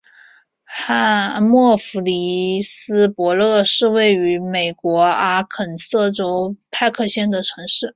[1.41, 7.87] 默弗里斯伯勒是一个位于美国阿肯色州派克县的城市。